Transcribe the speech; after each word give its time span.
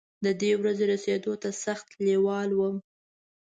د 0.25 0.27
دې 0.41 0.51
ورځې 0.59 0.85
رسېدو 0.93 1.33
ته 1.41 1.49
سخت 1.63 1.87
لېوال 2.05 2.49
وم. 2.55 2.75